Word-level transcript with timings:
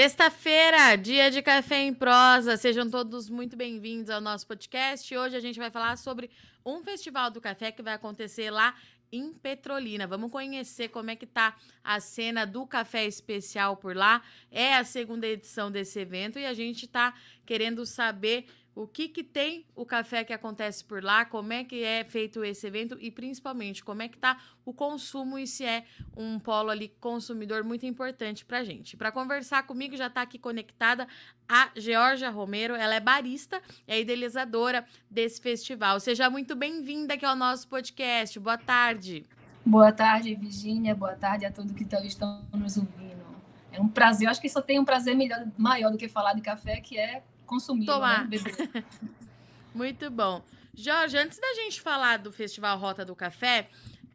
Sexta-feira, 0.00 0.94
dia 0.94 1.28
de 1.28 1.42
café 1.42 1.82
em 1.82 1.92
prosa. 1.92 2.56
Sejam 2.56 2.88
todos 2.88 3.28
muito 3.28 3.56
bem-vindos 3.56 4.10
ao 4.10 4.20
nosso 4.20 4.46
podcast. 4.46 5.16
Hoje 5.16 5.34
a 5.34 5.40
gente 5.40 5.58
vai 5.58 5.72
falar 5.72 5.98
sobre 5.98 6.30
um 6.64 6.84
festival 6.84 7.32
do 7.32 7.40
café 7.40 7.72
que 7.72 7.82
vai 7.82 7.94
acontecer 7.94 8.48
lá 8.48 8.76
em 9.10 9.32
Petrolina. 9.32 10.06
Vamos 10.06 10.30
conhecer 10.30 10.86
como 10.90 11.10
é 11.10 11.16
que 11.16 11.26
tá 11.26 11.56
a 11.82 11.98
cena 11.98 12.46
do 12.46 12.64
café 12.64 13.06
especial 13.06 13.76
por 13.76 13.96
lá. 13.96 14.22
É 14.52 14.76
a 14.76 14.84
segunda 14.84 15.26
edição 15.26 15.68
desse 15.68 15.98
evento 15.98 16.38
e 16.38 16.46
a 16.46 16.54
gente 16.54 16.86
tá 16.86 17.12
querendo 17.44 17.84
saber 17.84 18.46
o 18.78 18.86
que, 18.86 19.08
que 19.08 19.24
tem 19.24 19.66
o 19.74 19.84
café 19.84 20.22
que 20.22 20.32
acontece 20.32 20.84
por 20.84 21.02
lá, 21.02 21.24
como 21.24 21.52
é 21.52 21.64
que 21.64 21.82
é 21.82 22.04
feito 22.04 22.44
esse 22.44 22.64
evento 22.64 22.96
e 23.00 23.10
principalmente 23.10 23.82
como 23.82 24.02
é 24.02 24.08
que 24.08 24.14
está 24.14 24.38
o 24.64 24.72
consumo 24.72 25.36
e 25.36 25.48
se 25.48 25.64
é 25.64 25.84
um 26.16 26.38
polo 26.38 26.70
ali 26.70 26.94
consumidor 27.00 27.64
muito 27.64 27.84
importante 27.86 28.44
para 28.44 28.62
gente. 28.62 28.96
Para 28.96 29.10
conversar 29.10 29.64
comigo 29.64 29.96
já 29.96 30.06
está 30.06 30.22
aqui 30.22 30.38
conectada 30.38 31.08
a 31.48 31.70
Georgia 31.74 32.30
Romero, 32.30 32.76
ela 32.76 32.94
é 32.94 33.00
barista, 33.00 33.60
é 33.84 34.00
idealizadora 34.00 34.84
desse 35.10 35.40
festival. 35.40 35.98
Seja 35.98 36.30
muito 36.30 36.54
bem-vinda 36.54 37.14
aqui 37.14 37.26
ao 37.26 37.34
nosso 37.34 37.66
podcast. 37.66 38.38
Boa 38.38 38.58
tarde. 38.58 39.26
Boa 39.66 39.90
tarde, 39.90 40.36
Virginia. 40.36 40.94
Boa 40.94 41.16
tarde 41.16 41.44
a 41.44 41.50
todos 41.50 41.72
que 41.72 41.82
estão 42.06 42.46
nos 42.54 42.76
ouvindo. 42.76 43.26
É 43.72 43.80
um 43.80 43.88
prazer, 43.88 44.28
eu 44.28 44.30
acho 44.30 44.40
que 44.40 44.48
só 44.48 44.62
tem 44.62 44.78
um 44.78 44.84
prazer 44.84 45.16
melhor, 45.16 45.44
maior 45.56 45.90
do 45.90 45.98
que 45.98 46.08
falar 46.08 46.34
de 46.34 46.42
café, 46.42 46.80
que 46.80 46.96
é 46.96 47.24
consumir, 47.48 47.86
Tomar. 47.86 48.28
Né, 48.28 48.38
Muito 49.74 50.10
bom. 50.10 50.42
Jorge, 50.74 51.16
antes 51.16 51.38
da 51.38 51.54
gente 51.54 51.80
falar 51.80 52.18
do 52.18 52.30
Festival 52.30 52.78
Rota 52.78 53.04
do 53.04 53.16
Café, 53.16 53.68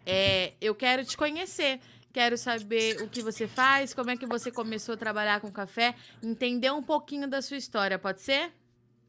é, 0.06 0.54
eu 0.62 0.74
quero 0.74 1.04
te 1.04 1.18
conhecer. 1.18 1.80
Quero 2.14 2.38
saber 2.38 3.02
o 3.02 3.10
que 3.10 3.22
você 3.24 3.48
faz, 3.48 3.94
como 3.94 4.12
é 4.12 4.16
que 4.16 4.26
você 4.26 4.52
começou 4.52 4.94
a 4.94 4.98
trabalhar 4.98 5.42
com 5.42 5.52
café, 5.52 5.96
entender 6.22 6.72
um 6.72 6.84
pouquinho 6.84 7.28
da 7.28 7.42
sua 7.42 7.58
história, 7.58 7.98
pode 7.98 8.22
ser? 8.22 8.54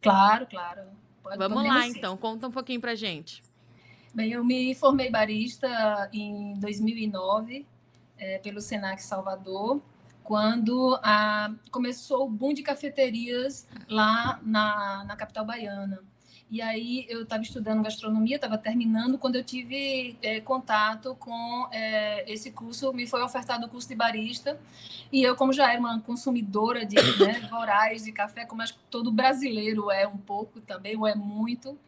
Claro, 0.00 0.46
claro. 0.46 0.80
Pode, 1.22 1.36
Vamos 1.36 1.66
lá, 1.66 1.86
então. 1.86 2.16
Conta 2.16 2.48
um 2.48 2.50
pouquinho 2.50 2.80
pra 2.80 2.94
gente. 2.94 3.42
Bem, 4.14 4.32
eu 4.32 4.42
me 4.42 4.74
formei 4.74 5.10
barista 5.10 6.08
em 6.14 6.54
2009 6.60 7.66
é, 8.16 8.38
pelo 8.38 8.60
Senac 8.60 9.02
Salvador 9.02 9.82
quando 10.24 10.98
ah, 11.02 11.52
começou 11.70 12.26
o 12.26 12.30
boom 12.30 12.54
de 12.54 12.62
cafeterias 12.62 13.68
lá 13.88 14.40
na, 14.42 15.04
na 15.04 15.14
capital 15.14 15.44
baiana. 15.44 16.00
E 16.50 16.62
aí 16.62 17.06
eu 17.08 17.22
estava 17.22 17.42
estudando 17.42 17.82
gastronomia, 17.82 18.36
estava 18.36 18.56
terminando, 18.56 19.18
quando 19.18 19.36
eu 19.36 19.44
tive 19.44 20.16
é, 20.22 20.40
contato 20.40 21.14
com 21.16 21.68
é, 21.72 22.30
esse 22.30 22.50
curso, 22.52 22.92
me 22.92 23.06
foi 23.06 23.22
ofertado 23.22 23.66
o 23.66 23.68
curso 23.68 23.88
de 23.88 23.94
barista, 23.94 24.58
e 25.10 25.22
eu, 25.22 25.34
como 25.34 25.52
já 25.52 25.70
era 25.70 25.80
uma 25.80 26.00
consumidora 26.00 26.86
de 26.86 26.94
né, 26.94 27.40
voraz 27.50 28.04
de 28.04 28.12
café, 28.12 28.44
como 28.44 28.62
acho 28.62 28.74
que 28.74 28.80
todo 28.90 29.10
brasileiro 29.10 29.90
é 29.90 30.06
um 30.06 30.18
pouco 30.18 30.60
também, 30.60 30.96
ou 30.96 31.06
é 31.06 31.14
muito, 31.14 31.78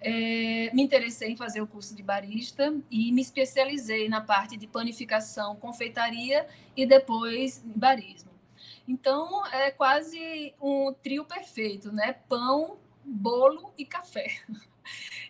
é, 0.00 0.70
me 0.72 0.82
interessei 0.82 1.30
em 1.30 1.36
fazer 1.36 1.60
o 1.60 1.66
curso 1.66 1.94
de 1.94 2.02
barista 2.02 2.74
e 2.90 3.12
me 3.12 3.22
especializei 3.22 4.08
na 4.08 4.20
parte 4.20 4.56
de 4.56 4.66
panificação, 4.66 5.56
confeitaria 5.56 6.46
e 6.76 6.84
depois 6.84 7.62
barismo. 7.64 8.30
Então, 8.86 9.46
é 9.46 9.70
quase 9.70 10.54
um 10.60 10.92
trio 10.92 11.24
perfeito, 11.24 11.92
né? 11.92 12.14
Pão, 12.28 12.78
bolo 13.04 13.72
e 13.78 13.84
café. 13.84 14.26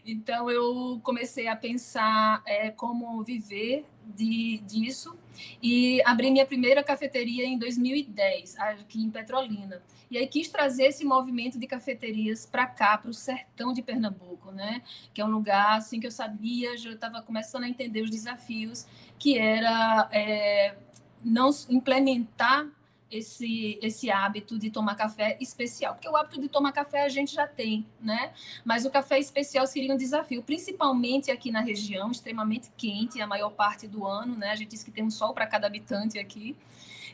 Então, 0.05 0.51
eu 0.51 1.01
comecei 1.03 1.47
a 1.47 1.55
pensar 1.55 2.43
é, 2.45 2.71
como 2.71 3.23
viver 3.23 3.87
de, 4.05 4.59
disso 4.67 5.17
e 5.63 6.03
abri 6.05 6.31
minha 6.31 6.47
primeira 6.47 6.83
cafeteria 6.83 7.45
em 7.45 7.59
2010, 7.59 8.59
aqui 8.59 9.03
em 9.03 9.11
Petrolina. 9.11 9.83
E 10.11 10.19
aí 10.19 10.27
quis 10.27 10.49
trazer 10.49 10.85
esse 10.85 11.05
movimento 11.05 11.59
de 11.59 11.67
cafeterias 11.67 12.45
para 12.45 12.67
cá, 12.67 12.99
para 12.99 13.11
o 13.11 13.15
sertão 13.15 13.73
de 13.73 13.81
Pernambuco, 13.81 14.51
né? 14.53 14.83
Que 15.15 15.23
é 15.23 15.25
um 15.25 15.31
lugar 15.31 15.79
assim 15.79 15.99
que 15.99 16.07
eu 16.07 16.11
sabia, 16.11 16.77
já 16.77 16.93
estava 16.93 17.23
começando 17.23 17.65
a 17.65 17.69
entender 17.69 18.03
os 18.03 18.11
desafios, 18.11 18.87
que 19.19 19.39
era 19.39 20.09
é, 20.13 20.77
não 21.25 21.51
implementar 21.71 22.69
esse, 23.13 23.79
esse 23.83 24.11
hábito 24.11 24.59
de 24.59 24.71
tomar 24.71 24.95
café 24.95 25.37
especial, 25.39 25.95
porque 25.95 26.09
o 26.09 26.17
hábito 26.17 26.41
de 26.41 26.49
tomar 26.49 26.73
café 26.73 27.03
a 27.03 27.09
gente 27.11 27.35
já 27.35 27.47
tem, 27.47 27.87
né? 28.01 28.33
Mas 28.65 28.87
o 28.87 28.91
café 28.91 29.19
especial 29.19 29.67
seria 29.67 29.93
um 29.93 29.97
desafio, 29.97 30.43
principalmente 30.43 31.31
aqui 31.31 31.51
na 31.51 31.61
região, 31.61 32.11
extremamente 32.11 32.71
quente 32.77 33.21
a 33.21 33.27
maior 33.27 33.51
parte 33.51 33.87
do 33.87 34.07
ano, 34.07 34.35
né? 34.35 34.51
A 34.51 34.57
gente 34.57 34.71
diz 34.71 34.83
que 34.83 34.91
tem 34.91 35.05
um 35.05 35.11
sol 35.11 35.35
para 35.35 35.47
cada 35.47 35.67
habitante 35.67 36.19
aqui, 36.19 36.57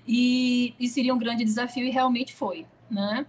e, 0.07 0.75
e 0.79 0.89
seria 0.89 1.13
um 1.13 1.19
grande 1.19 1.45
desafio, 1.45 1.85
e 1.85 1.91
realmente 1.91 2.33
foi, 2.33 2.65
né? 2.89 3.27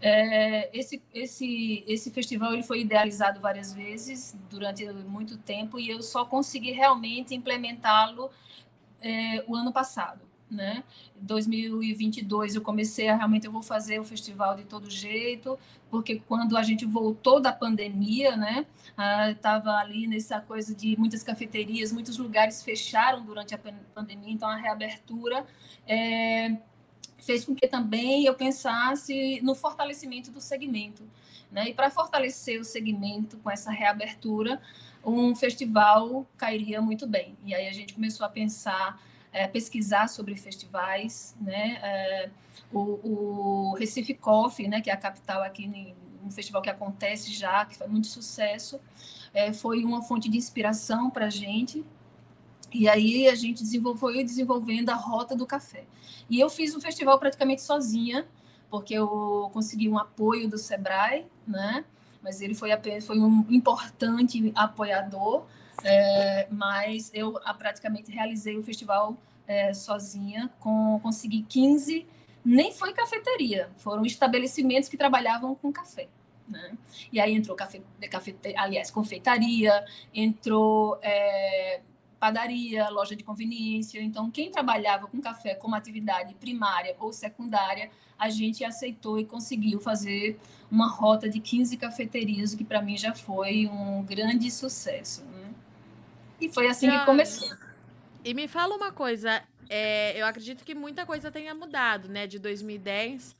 É, 0.00 0.70
esse, 0.72 1.02
esse, 1.12 1.82
esse 1.88 2.10
festival 2.12 2.52
ele 2.54 2.62
foi 2.62 2.82
idealizado 2.82 3.40
várias 3.40 3.74
vezes 3.74 4.38
durante 4.48 4.86
muito 4.86 5.36
tempo 5.36 5.76
e 5.76 5.90
eu 5.90 6.00
só 6.00 6.24
consegui 6.24 6.70
realmente 6.70 7.34
implementá-lo 7.34 8.30
é, 9.00 9.44
o 9.48 9.56
ano 9.56 9.72
passado 9.72 10.31
né? 10.52 10.84
2022 11.16 12.54
eu 12.54 12.60
comecei 12.60 13.08
a 13.08 13.16
realmente 13.16 13.46
eu 13.46 13.52
vou 13.52 13.62
fazer 13.62 13.98
o 13.98 14.04
festival 14.04 14.54
de 14.56 14.64
todo 14.64 14.90
jeito, 14.90 15.58
porque 15.90 16.20
quando 16.28 16.56
a 16.56 16.62
gente 16.62 16.84
voltou 16.84 17.40
da 17.40 17.52
pandemia, 17.52 18.36
né, 18.36 18.66
estava 19.30 19.72
ali 19.72 20.06
nessa 20.06 20.40
coisa 20.40 20.74
de 20.74 20.96
muitas 20.98 21.22
cafeterias, 21.22 21.92
muitos 21.92 22.18
lugares 22.18 22.62
fecharam 22.62 23.24
durante 23.24 23.54
a 23.54 23.58
pandemia, 23.94 24.32
então 24.32 24.48
a 24.48 24.56
reabertura 24.56 25.46
é, 25.86 26.56
fez 27.18 27.44
com 27.44 27.54
que 27.54 27.68
também 27.68 28.24
eu 28.24 28.34
pensasse 28.34 29.40
no 29.42 29.54
fortalecimento 29.54 30.30
do 30.30 30.40
segmento, 30.40 31.02
né? 31.50 31.68
E 31.68 31.74
para 31.74 31.90
fortalecer 31.90 32.60
o 32.60 32.64
segmento 32.64 33.36
com 33.38 33.50
essa 33.50 33.70
reabertura, 33.70 34.60
um 35.04 35.34
festival 35.34 36.26
cairia 36.36 36.80
muito 36.80 37.06
bem. 37.06 37.36
E 37.44 37.54
aí 37.54 37.68
a 37.68 37.72
gente 37.72 37.94
começou 37.94 38.24
a 38.24 38.28
pensar 38.28 39.00
é, 39.32 39.46
pesquisar 39.48 40.08
sobre 40.08 40.36
festivais, 40.36 41.34
né? 41.40 41.78
É, 41.82 42.30
o, 42.72 42.78
o, 42.80 43.74
Recife 43.74 44.14
Coffee, 44.14 44.68
né, 44.68 44.80
que 44.80 44.90
é 44.90 44.92
a 44.92 44.96
capital 44.96 45.42
aqui, 45.42 45.94
um 46.24 46.30
festival 46.30 46.62
que 46.62 46.70
acontece 46.70 47.32
já, 47.32 47.64
que 47.64 47.76
faz 47.76 47.90
muito 47.90 48.06
sucesso, 48.06 48.80
é, 49.34 49.52
foi 49.52 49.84
uma 49.84 50.02
fonte 50.02 50.28
de 50.28 50.36
inspiração 50.36 51.10
para 51.10 51.26
a 51.26 51.30
gente. 51.30 51.84
E 52.72 52.88
aí 52.88 53.28
a 53.28 53.34
gente 53.34 53.62
foi 53.96 54.24
desenvolvendo 54.24 54.90
a 54.90 54.94
rota 54.94 55.36
do 55.36 55.46
café. 55.46 55.84
E 56.30 56.40
eu 56.40 56.48
fiz 56.48 56.74
o 56.74 56.80
festival 56.80 57.18
praticamente 57.18 57.60
sozinha, 57.62 58.26
porque 58.70 58.94
eu 58.94 59.50
consegui 59.52 59.88
um 59.88 59.98
apoio 59.98 60.48
do 60.48 60.56
Sebrae, 60.56 61.26
né? 61.46 61.84
Mas 62.22 62.40
ele 62.40 62.54
foi, 62.54 62.70
foi 63.02 63.18
um 63.18 63.44
importante 63.50 64.52
apoiador 64.54 65.44
é, 65.84 66.46
mas 66.50 67.10
eu 67.14 67.38
a, 67.44 67.54
praticamente 67.54 68.10
realizei 68.10 68.56
o 68.56 68.62
festival 68.62 69.16
é, 69.46 69.72
sozinha, 69.72 70.50
com 70.60 71.00
consegui 71.02 71.42
15, 71.42 72.06
nem 72.44 72.72
foi 72.72 72.92
cafeteria, 72.92 73.70
foram 73.76 74.04
estabelecimentos 74.04 74.88
que 74.88 74.96
trabalhavam 74.96 75.54
com 75.54 75.72
café. 75.72 76.08
Né? 76.48 76.76
E 77.12 77.20
aí 77.20 77.34
entrou 77.34 77.56
café, 77.56 77.80
café 78.10 78.34
aliás, 78.56 78.90
confeitaria, 78.90 79.84
entrou 80.12 80.98
é, 81.02 81.80
padaria, 82.22 82.88
loja 82.90 83.16
de 83.16 83.24
conveniência. 83.24 84.00
Então, 84.00 84.30
quem 84.30 84.48
trabalhava 84.48 85.06
com 85.06 85.20
café 85.20 85.56
como 85.56 85.74
atividade 85.74 86.34
primária 86.34 86.94
ou 87.00 87.12
secundária, 87.12 87.90
a 88.16 88.30
gente 88.30 88.64
aceitou 88.64 89.18
e 89.18 89.24
conseguiu 89.24 89.80
fazer 89.80 90.38
uma 90.70 90.88
rota 90.88 91.28
de 91.28 91.40
15 91.40 91.76
cafeterias, 91.76 92.52
o 92.52 92.56
que 92.56 92.64
para 92.64 92.80
mim 92.80 92.96
já 92.96 93.12
foi 93.12 93.66
um 93.66 94.04
grande 94.04 94.50
sucesso. 94.52 95.24
E 96.42 96.48
foi 96.52 96.66
assim 96.66 96.90
que 96.90 97.04
começou. 97.04 97.48
E 98.24 98.34
me 98.34 98.48
fala 98.48 98.74
uma 98.74 98.90
coisa, 98.90 99.42
é, 99.68 100.20
eu 100.20 100.26
acredito 100.26 100.64
que 100.64 100.74
muita 100.74 101.06
coisa 101.06 101.30
tenha 101.30 101.54
mudado, 101.54 102.08
né? 102.08 102.26
De 102.26 102.38
2010 102.40 103.34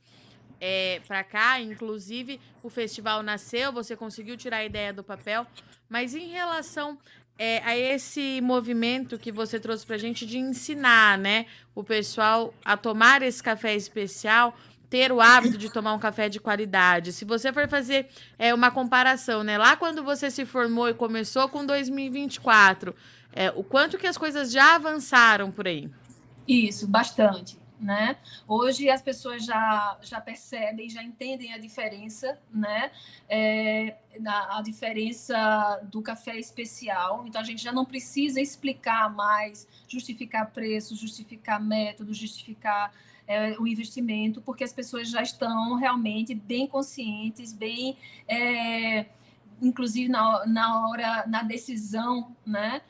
é, 0.59 1.01
para 1.05 1.21
cá, 1.25 1.59
inclusive 1.59 2.39
o 2.63 2.69
festival 2.69 3.21
nasceu, 3.21 3.73
você 3.73 3.97
conseguiu 3.97 4.37
tirar 4.37 4.57
a 4.57 4.65
ideia 4.65 4.93
do 4.93 5.03
papel, 5.03 5.45
mas 5.89 6.15
em 6.15 6.29
relação 6.29 6.97
é, 7.37 7.61
a 7.65 7.77
esse 7.77 8.39
movimento 8.41 9.19
que 9.19 9.33
você 9.33 9.59
trouxe 9.59 9.85
para 9.85 9.97
a 9.97 9.99
gente 9.99 10.25
de 10.25 10.37
ensinar, 10.37 11.17
né, 11.17 11.47
o 11.75 11.83
pessoal 11.83 12.53
a 12.63 12.77
tomar 12.77 13.21
esse 13.21 13.43
café 13.43 13.75
especial, 13.75 14.57
ter 14.93 15.11
o 15.11 15.19
hábito 15.19 15.57
de 15.57 15.71
tomar 15.71 15.95
um 15.95 15.97
café 15.97 16.29
de 16.29 16.39
qualidade. 16.39 17.13
Se 17.13 17.25
você 17.25 17.51
for 17.51 17.67
fazer 17.67 18.09
é, 18.37 18.53
uma 18.53 18.69
comparação, 18.69 19.43
né? 19.43 19.57
Lá 19.57 19.75
quando 19.75 20.03
você 20.03 20.29
se 20.29 20.45
formou 20.45 20.87
e 20.87 20.93
começou 20.93 21.49
com 21.49 21.65
2024, 21.65 22.95
é, 23.31 23.49
o 23.49 23.63
quanto 23.63 23.97
que 23.97 24.05
as 24.05 24.19
coisas 24.19 24.51
já 24.51 24.75
avançaram 24.75 25.49
por 25.51 25.67
aí? 25.67 25.89
Isso, 26.47 26.87
bastante. 26.87 27.57
Né? 27.81 28.17
Hoje 28.47 28.87
as 28.87 29.01
pessoas 29.01 29.43
já, 29.43 29.97
já 30.03 30.21
percebem, 30.21 30.87
já 30.87 31.03
entendem 31.03 31.53
a 31.53 31.57
diferença, 31.57 32.37
né? 32.53 32.91
É, 33.27 33.95
a, 34.25 34.59
a 34.59 34.61
diferença 34.61 35.81
do 35.91 36.03
café 36.03 36.37
especial. 36.37 37.25
Então 37.27 37.41
a 37.41 37.43
gente 37.43 37.63
já 37.63 37.71
não 37.71 37.83
precisa 37.83 38.39
explicar 38.39 39.09
mais, 39.09 39.67
justificar 39.87 40.51
preço, 40.51 40.95
justificar 40.95 41.59
método, 41.59 42.13
justificar 42.13 42.93
é, 43.27 43.57
o 43.59 43.67
investimento, 43.67 44.41
porque 44.41 44.63
as 44.63 44.73
pessoas 44.73 45.09
já 45.09 45.21
estão 45.21 45.75
realmente 45.75 46.33
bem 46.33 46.67
conscientes, 46.67 47.53
bem. 47.53 47.97
É, 48.27 49.05
inclusive 49.61 50.09
na, 50.09 50.45
na 50.45 50.87
hora, 50.87 51.25
na 51.27 51.41
decisão, 51.43 52.35
né, 52.45 52.81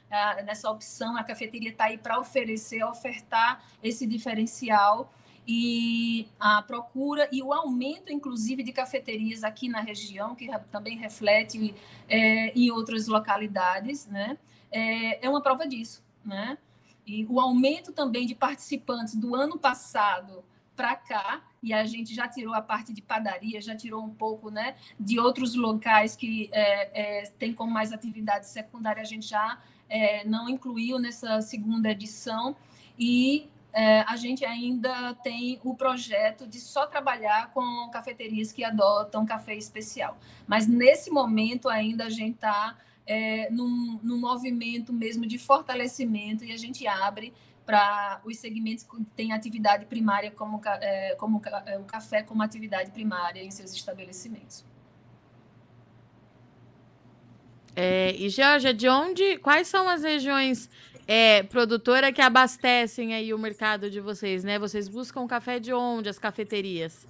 nessa 0.46 0.70
opção, 0.70 1.16
a 1.16 1.24
cafeteria 1.24 1.70
está 1.70 1.86
aí 1.86 1.98
para 1.98 2.20
oferecer, 2.20 2.84
ofertar 2.84 3.64
esse 3.82 4.08
diferencial 4.08 5.14
e 5.48 6.28
a 6.40 6.62
procura 6.62 7.28
e 7.32 7.44
o 7.44 7.54
aumento, 7.54 8.12
inclusive, 8.12 8.64
de 8.64 8.72
cafeterias 8.72 9.44
aqui 9.44 9.68
na 9.68 9.82
região, 9.82 10.36
que 10.36 10.50
também 10.72 10.98
reflete 10.98 11.76
é, 12.08 12.58
em 12.58 12.72
outras 12.72 13.08
localidades, 13.08 14.08
né, 14.08 14.38
é, 14.72 15.26
é 15.26 15.30
uma 15.30 15.42
prova 15.42 15.68
disso, 15.68 16.04
né, 16.26 16.58
e 17.06 17.26
o 17.30 17.40
aumento 17.40 17.92
também 17.92 18.26
de 18.26 18.36
participantes 18.36 19.16
do 19.16 19.36
ano 19.36 19.58
passado 19.58 20.44
para 20.76 20.96
cá, 20.96 21.42
e 21.62 21.74
a 21.74 21.86
gente 21.86 22.14
já 22.14 22.28
tirou 22.28 22.54
a 22.54 22.62
parte 22.62 22.92
de 22.92 23.02
padaria, 23.02 23.62
já 23.62 23.76
tirou 23.76 24.04
um 24.04 24.10
pouco 24.10 24.50
né, 24.50 24.76
de 25.00 25.20
outros 25.20 25.56
locais 25.56 26.16
que 26.16 26.50
é, 26.52 27.22
é, 27.22 27.26
tem 27.38 27.54
como 27.54 27.72
mais 27.72 27.94
atividade 27.94 28.48
secundária, 28.48 29.02
a 29.02 29.06
gente 29.06 29.28
já 29.28 29.60
é, 29.90 30.26
não 30.26 30.50
incluiu 30.50 30.98
nessa 30.98 31.42
segunda 31.42 31.92
edição. 31.92 32.56
E 32.98 33.48
é, 33.72 34.02
a 34.02 34.16
gente 34.16 34.46
ainda 34.46 35.14
tem 35.16 35.60
o 35.64 35.76
projeto 35.76 36.48
de 36.48 36.60
só 36.60 36.86
trabalhar 36.86 37.52
com 37.52 37.90
cafeterias 37.92 38.52
que 38.52 38.64
adotam 38.64 39.26
café 39.26 39.56
especial. 39.56 40.18
Mas 40.48 40.68
nesse 40.68 41.10
momento 41.10 41.70
ainda 41.70 42.06
a 42.06 42.10
gente 42.10 42.36
está 42.36 42.78
é, 43.06 43.50
num, 43.50 44.00
num 44.02 44.20
movimento 44.20 44.94
mesmo 44.94 45.26
de 45.26 45.38
fortalecimento 45.38 46.44
e 46.44 46.52
a 46.52 46.58
gente 46.58 46.88
abre 46.88 47.34
para 47.66 48.22
os 48.26 48.38
segmentos 48.38 48.84
que 48.84 49.04
têm 49.16 49.32
atividade 49.32 49.86
primária, 49.86 50.32
como, 50.32 50.62
é, 50.66 51.16
como 51.16 51.42
é, 51.66 51.78
o 51.78 51.84
café 51.84 52.22
como 52.22 52.44
atividade 52.44 52.92
primária 52.92 53.42
em 53.42 53.52
seus 53.52 53.74
estabelecimentos. 53.74 54.66
É, 57.76 58.14
e 58.16 58.30
Georgia, 58.30 58.74
de 58.74 58.88
onde, 58.88 59.38
quais 59.40 59.68
são 59.68 59.90
as 59.90 60.04
regiões 60.04 60.70
é, 61.08 61.44
produtoras 61.44 62.12
que 62.14 62.22
abastecem 62.22 63.14
aí 63.14 63.34
o 63.34 63.40
mercado 63.40 63.90
de 63.90 64.00
vocês, 64.00 64.44
né? 64.44 64.60
Vocês 64.60 64.88
buscam 64.88 65.26
café 65.26 65.60
de 65.60 65.74
onde, 65.74 66.08
as 66.08 66.20
cafeterias? 66.20 67.08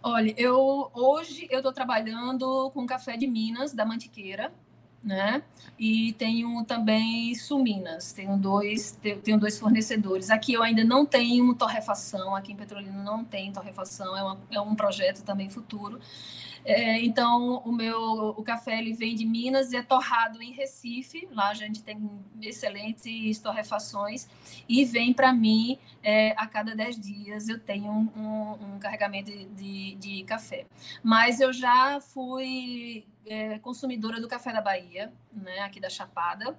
Olha, 0.00 0.32
eu 0.38 0.90
hoje 0.94 1.48
eu 1.50 1.58
estou 1.58 1.72
trabalhando 1.72 2.70
com 2.70 2.86
café 2.86 3.16
de 3.16 3.26
Minas, 3.26 3.74
da 3.74 3.84
Mantiqueira, 3.84 4.52
né? 5.02 5.42
E 5.78 6.12
tenho 6.14 6.64
também 6.64 7.34
Suminas, 7.34 8.12
tenho 8.12 8.36
dois, 8.36 8.98
tenho 9.22 9.38
dois 9.38 9.58
fornecedores. 9.58 10.30
Aqui 10.30 10.52
eu 10.52 10.62
ainda 10.62 10.84
não 10.84 11.06
tenho 11.06 11.54
torrefação, 11.54 12.34
aqui 12.34 12.52
em 12.52 12.56
Petrolina 12.56 13.02
não 13.02 13.24
tem 13.24 13.52
torrefação, 13.52 14.16
é, 14.16 14.22
uma, 14.22 14.38
é 14.50 14.60
um 14.60 14.74
projeto 14.74 15.22
também 15.22 15.48
futuro. 15.48 16.00
É, 16.64 17.00
então, 17.00 17.62
o 17.64 17.72
meu 17.72 17.98
o 18.36 18.42
café 18.42 18.78
ele 18.78 18.92
vem 18.92 19.14
de 19.14 19.24
Minas 19.24 19.72
e 19.72 19.76
é 19.76 19.82
torrado 19.82 20.42
em 20.42 20.52
Recife. 20.52 21.28
Lá 21.32 21.50
a 21.50 21.54
gente 21.54 21.82
tem 21.82 22.10
excelentes 22.42 23.38
torrefações 23.38 24.28
e 24.68 24.84
vem 24.84 25.12
para 25.12 25.32
mim 25.32 25.78
é, 26.02 26.32
a 26.36 26.46
cada 26.46 26.74
10 26.74 27.00
dias 27.00 27.48
eu 27.48 27.58
tenho 27.58 27.90
um, 27.90 28.08
um, 28.16 28.74
um 28.74 28.78
carregamento 28.78 29.30
de, 29.30 29.44
de, 29.46 29.94
de, 29.96 30.24
café. 30.24 30.66
Mas 31.02 31.40
eu 31.40 31.52
já 31.52 32.00
fui 32.00 33.06
é, 33.26 33.58
consumidora 33.58 34.20
do 34.20 34.28
café 34.28 34.52
da 34.52 34.60
Bahia, 34.60 35.12
né, 35.32 35.60
aqui 35.60 35.80
da 35.80 35.90
Chapada 35.90 36.56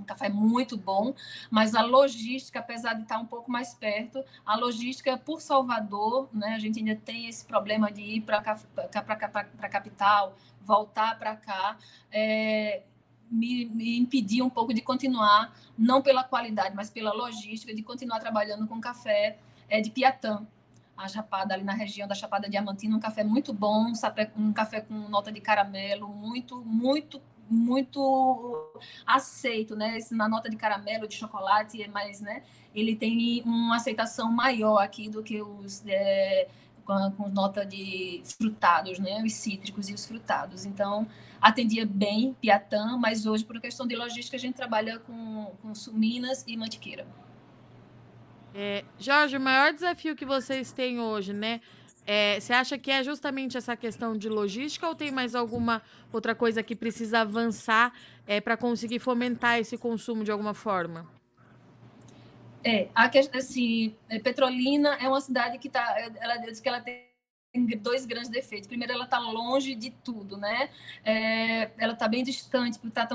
um 0.00 0.04
café 0.04 0.28
muito 0.28 0.76
bom, 0.76 1.14
mas 1.50 1.74
a 1.74 1.82
logística, 1.82 2.58
apesar 2.58 2.94
de 2.94 3.02
estar 3.02 3.18
um 3.18 3.26
pouco 3.26 3.50
mais 3.50 3.74
perto, 3.74 4.24
a 4.44 4.56
logística 4.56 5.16
por 5.16 5.40
Salvador, 5.40 6.28
né, 6.32 6.54
a 6.54 6.58
gente 6.58 6.78
ainda 6.78 6.96
tem 6.96 7.26
esse 7.26 7.44
problema 7.44 7.90
de 7.90 8.02
ir 8.02 8.20
para 8.22 8.38
a 8.38 9.68
capital, 9.68 10.34
voltar 10.62 11.18
para 11.18 11.36
cá, 11.36 11.76
é, 12.10 12.82
me, 13.30 13.66
me 13.66 13.98
impedir 13.98 14.42
um 14.42 14.50
pouco 14.50 14.74
de 14.74 14.80
continuar, 14.80 15.54
não 15.78 16.02
pela 16.02 16.24
qualidade, 16.24 16.74
mas 16.74 16.90
pela 16.90 17.12
logística, 17.12 17.74
de 17.74 17.82
continuar 17.82 18.18
trabalhando 18.18 18.66
com 18.66 18.80
café 18.80 19.38
é, 19.68 19.80
de 19.80 19.90
Piatã, 19.90 20.46
a 20.96 21.08
Chapada, 21.08 21.54
ali 21.54 21.64
na 21.64 21.72
região 21.72 22.06
da 22.06 22.14
Chapada 22.14 22.48
Diamantina, 22.48 22.94
um 22.94 23.00
café 23.00 23.24
muito 23.24 23.52
bom, 23.54 23.90
um 24.36 24.52
café 24.52 24.80
com 24.80 24.94
nota 25.08 25.32
de 25.32 25.40
caramelo, 25.40 26.08
muito, 26.08 26.62
muito 26.62 27.20
muito 27.50 28.80
aceito, 29.04 29.74
né? 29.74 29.98
Na 30.12 30.28
nota 30.28 30.48
de 30.48 30.56
caramelo, 30.56 31.08
de 31.08 31.16
chocolate, 31.16 31.86
mas, 31.92 32.20
né? 32.20 32.42
Ele 32.74 32.94
tem 32.94 33.42
uma 33.44 33.76
aceitação 33.76 34.30
maior 34.32 34.78
aqui 34.78 35.08
do 35.08 35.22
que 35.22 35.42
os 35.42 35.82
é, 35.86 36.48
com, 36.84 37.10
com, 37.12 37.28
nota 37.28 37.66
de 37.66 38.22
frutados, 38.38 38.98
né? 38.98 39.22
Os 39.24 39.32
cítricos 39.32 39.88
e 39.88 39.94
os 39.94 40.06
frutados. 40.06 40.64
Então, 40.64 41.06
atendia 41.40 41.84
bem 41.84 42.36
Piatã, 42.40 42.96
mas 42.96 43.26
hoje, 43.26 43.44
por 43.44 43.60
questão 43.60 43.86
de 43.86 43.96
logística, 43.96 44.36
a 44.36 44.40
gente 44.40 44.54
trabalha 44.54 44.98
com, 45.00 45.52
com 45.60 45.74
Suminas 45.74 46.44
e 46.46 46.56
Mantiqueira. 46.56 47.06
É, 48.54 48.84
Jorge, 48.98 49.36
o 49.36 49.40
maior 49.40 49.72
desafio 49.72 50.16
que 50.16 50.24
vocês 50.24 50.72
têm 50.72 51.00
hoje, 51.00 51.32
né? 51.32 51.60
É, 52.06 52.40
você 52.40 52.52
acha 52.52 52.78
que 52.78 52.90
é 52.90 53.04
justamente 53.04 53.56
essa 53.56 53.76
questão 53.76 54.16
de 54.16 54.28
logística 54.28 54.88
ou 54.88 54.94
tem 54.94 55.10
mais 55.10 55.34
alguma 55.34 55.82
outra 56.12 56.34
coisa 56.34 56.62
que 56.62 56.74
precisa 56.74 57.20
avançar 57.20 57.92
é, 58.26 58.40
para 58.40 58.56
conseguir 58.56 58.98
fomentar 58.98 59.58
esse 59.58 59.76
consumo 59.76 60.24
de 60.24 60.30
alguma 60.30 60.54
forma? 60.54 61.06
É, 62.64 62.88
a 62.94 63.10
assim, 63.34 63.94
é, 64.08 64.18
Petrolina 64.18 64.96
é 65.00 65.08
uma 65.08 65.20
cidade 65.20 65.58
que 65.58 65.68
está, 65.68 65.96
ela 66.20 66.36
diz 66.36 66.60
que 66.60 66.68
ela 66.68 66.80
tem 66.80 67.10
dois 67.78 68.04
grandes 68.04 68.28
defeitos. 68.28 68.68
Primeiro, 68.68 68.92
ela 68.92 69.04
está 69.04 69.18
longe 69.18 69.74
de 69.74 69.90
tudo, 69.90 70.36
né? 70.36 70.68
É, 71.04 71.70
ela 71.78 71.94
está 71.94 72.06
bem 72.06 72.22
distante, 72.22 72.78
está 72.84 73.08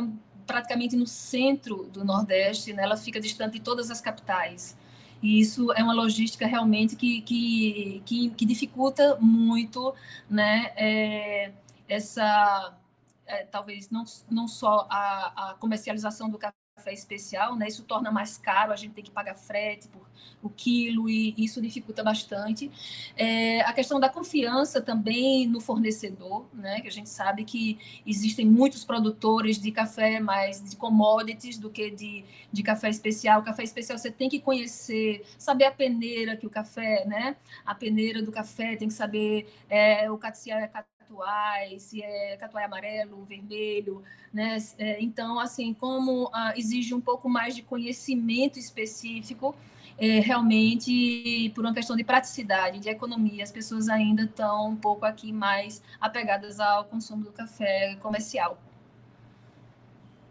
praticamente 0.45 0.95
no 0.95 1.07
centro 1.07 1.85
do 1.85 2.03
Nordeste, 2.03 2.73
né? 2.73 2.83
Ela 2.83 2.97
fica 2.97 3.19
distante 3.19 3.53
de 3.53 3.61
todas 3.61 3.89
as 3.91 4.01
capitais. 4.01 4.77
E 5.21 5.39
isso 5.39 5.71
é 5.73 5.83
uma 5.83 5.93
logística 5.93 6.45
realmente 6.45 6.95
que, 6.95 7.21
que, 7.21 8.01
que, 8.05 8.29
que 8.31 8.45
dificulta 8.45 9.17
muito 9.19 9.93
né, 10.29 10.71
é, 10.75 11.53
essa, 11.87 12.77
é, 13.25 13.43
talvez 13.45 13.89
não, 13.89 14.03
não 14.29 14.47
só 14.47 14.87
a, 14.89 15.51
a 15.51 15.53
comercialização 15.55 16.29
do 16.29 16.37
café 16.37 16.64
café 16.75 16.93
especial, 16.93 17.55
né? 17.55 17.67
Isso 17.67 17.83
torna 17.83 18.11
mais 18.11 18.37
caro, 18.37 18.73
a 18.73 18.75
gente 18.75 18.93
tem 18.93 19.03
que 19.03 19.11
pagar 19.11 19.33
frete 19.33 19.87
por 19.87 20.05
o 20.41 20.49
quilo 20.49 21.09
e 21.09 21.33
isso 21.37 21.61
dificulta 21.61 22.03
bastante. 22.03 22.69
É, 23.15 23.61
a 23.61 23.73
questão 23.73 23.99
da 23.99 24.09
confiança 24.09 24.81
também 24.81 25.47
no 25.47 25.59
fornecedor, 25.59 26.45
né? 26.53 26.81
Que 26.81 26.87
a 26.87 26.91
gente 26.91 27.09
sabe 27.09 27.43
que 27.43 27.79
existem 28.05 28.45
muitos 28.45 28.83
produtores 28.83 29.59
de 29.59 29.71
café 29.71 30.19
mais 30.19 30.63
de 30.63 30.75
commodities 30.75 31.57
do 31.57 31.69
que 31.69 31.89
de, 31.89 32.23
de 32.51 32.63
café 32.63 32.89
especial. 32.89 33.41
Café 33.41 33.63
especial 33.63 33.97
você 33.97 34.11
tem 34.11 34.29
que 34.29 34.39
conhecer, 34.39 35.25
saber 35.37 35.65
a 35.65 35.71
peneira 35.71 36.37
que 36.37 36.45
o 36.45 36.49
café, 36.49 37.05
né? 37.05 37.35
A 37.65 37.73
peneira 37.73 38.21
do 38.21 38.31
café 38.31 38.75
tem 38.75 38.87
que 38.87 38.93
saber 38.93 39.47
é, 39.69 40.11
o 40.11 40.17
catiá 40.17 40.69
catuai, 41.05 41.79
se 41.79 42.01
é 42.01 42.35
catuai 42.37 42.65
amarelo, 42.65 43.23
vermelho, 43.25 44.03
né? 44.33 44.57
É, 44.77 45.01
então, 45.01 45.39
assim, 45.39 45.73
como 45.73 46.29
ah, 46.33 46.53
exige 46.57 46.93
um 46.93 47.01
pouco 47.01 47.29
mais 47.29 47.55
de 47.55 47.61
conhecimento 47.61 48.57
específico, 48.57 49.55
é, 49.97 50.19
realmente, 50.19 51.51
por 51.55 51.63
uma 51.63 51.73
questão 51.73 51.95
de 51.95 52.03
praticidade, 52.03 52.79
de 52.79 52.89
economia, 52.89 53.43
as 53.43 53.51
pessoas 53.51 53.87
ainda 53.87 54.23
estão 54.23 54.69
um 54.69 54.75
pouco 54.75 55.05
aqui 55.05 55.31
mais 55.31 55.81
apegadas 56.01 56.59
ao 56.59 56.83
consumo 56.85 57.23
do 57.23 57.31
café 57.31 57.95
comercial. 58.01 58.59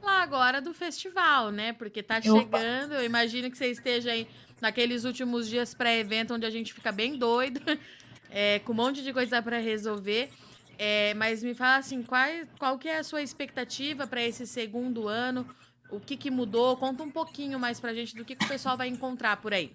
Lá 0.03 0.23
agora 0.23 0.61
do 0.61 0.75
festival, 0.75 1.51
né? 1.51 1.73
Porque 1.73 2.03
tá 2.03 2.21
chegando, 2.21 2.93
eu 2.93 3.05
imagino 3.05 3.51
que 3.51 3.57
você 3.57 3.71
esteja 3.71 4.13
aí 4.13 4.29
naqueles 4.61 5.05
últimos 5.05 5.49
dias 5.49 5.73
pré-evento 5.73 6.35
onde 6.35 6.45
a 6.45 6.51
gente 6.51 6.75
fica 6.75 6.93
bem 6.93 7.17
doido, 7.17 7.61
é, 8.29 8.59
com 8.59 8.73
um 8.73 8.77
monte 8.77 9.03
de 9.03 9.15
coisa 9.15 9.41
para 9.41 9.59
resolver. 9.59 10.31
É, 10.79 11.15
mas 11.15 11.43
me 11.43 11.55
fala 11.55 11.77
assim, 11.77 12.03
qual, 12.03 12.29
qual 12.59 12.79
que 12.79 12.89
é 12.89 12.99
a 12.99 13.05
sua 13.05 13.23
expectativa 13.23 14.07
para 14.07 14.23
esse 14.23 14.47
segundo 14.47 15.09
ano? 15.09 15.47
O 15.91 16.01
que, 16.01 16.17
que 16.17 16.31
mudou? 16.31 16.77
Conta 16.77 17.03
um 17.03 17.11
pouquinho 17.11 17.59
mais 17.59 17.79
para 17.79 17.91
a 17.91 17.95
gente 17.95 18.17
do 18.17 18.25
que, 18.25 18.35
que 18.35 18.45
o 18.45 18.49
pessoal 18.49 18.77
vai 18.77 18.89
encontrar 18.89 19.37
por 19.37 19.55
aí. 19.55 19.73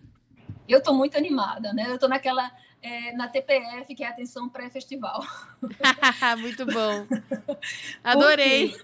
Eu 0.68 0.80
estou 0.80 0.94
muito 0.94 1.18
animada, 1.18 1.74
né? 1.74 1.86
Eu 1.88 1.96
estou 1.96 2.10
naquela 2.10 2.52
é, 2.82 3.12
na 3.14 3.28
TPF, 3.28 3.94
que 3.96 4.04
é 4.04 4.08
a 4.08 4.12
atenção 4.12 4.50
pré-festival. 4.50 5.24
muito 6.40 6.66
bom. 6.66 7.08
Adorei. 8.04 8.76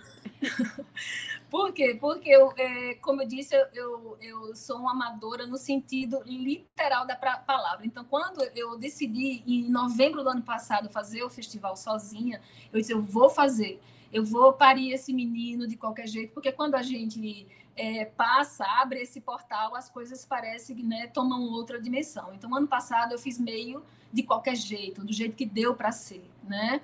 Por 1.56 1.72
quê? 1.72 1.96
Porque, 1.98 2.30
eu, 2.30 2.52
é, 2.58 2.96
como 2.96 3.22
eu 3.22 3.28
disse, 3.30 3.56
eu, 3.56 3.66
eu, 3.74 4.18
eu, 4.20 4.56
sou 4.58 4.78
uma 4.78 4.92
amadora 4.92 5.48
no 5.48 5.56
sentido 5.56 6.22
literal 6.26 7.08
da 7.08 7.16
palavra. 7.16 7.86
Então, 7.86 8.04
quando 8.04 8.44
eu 8.54 8.78
decidi, 8.78 9.42
em 9.48 9.70
novembro 9.70 10.22
do 10.22 10.28
ano 10.28 10.42
passado, 10.42 10.90
fazer 10.90 11.24
o 11.24 11.30
festival 11.30 11.78
sozinha, 11.78 12.42
eu 12.74 12.82
disse, 12.82 12.92
eu 12.92 13.02
vou 13.02 13.30
fazer. 13.30 13.80
eu 14.12 14.26
vou 14.26 14.52
parir 14.52 14.92
esse 14.92 15.14
menino 15.14 15.66
de 15.66 15.78
qualquer 15.78 16.08
jeito, 16.08 16.34
porque 16.34 16.52
quando 16.52 16.76
a 16.76 16.82
gente 16.82 17.48
é, 17.74 18.04
passa, 18.04 18.66
abre 18.82 19.00
esse 19.00 19.22
portal, 19.22 19.78
as 19.78 19.90
coisas 19.90 20.26
parecem, 20.26 20.76
né, 20.84 21.08
tomam 21.08 21.42
outra 21.54 21.80
dimensão. 21.80 22.34
Então, 22.34 22.54
ano 22.54 22.68
passado 22.68 23.14
eu 23.14 23.18
fiz 23.18 23.40
meio 23.40 23.82
de 24.12 24.24
qualquer 24.24 24.58
jeito, 24.58 25.06
do 25.06 25.14
jeito 25.14 25.38
que 25.38 25.46
deu 25.46 25.74
para 25.74 25.94
ser, 25.94 26.30
né? 26.44 26.82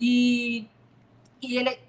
E, 0.00 0.66
e 1.40 1.56
ele 1.56 1.86